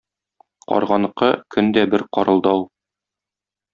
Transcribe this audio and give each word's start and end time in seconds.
Карганыкы 0.71 1.29
көн 1.55 1.71
дә 1.77 1.85
бер 1.93 2.05
карылдау. 2.19 2.67